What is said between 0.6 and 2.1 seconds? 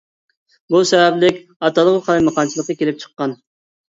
بۇ سەۋەبلىك ئاتالغۇ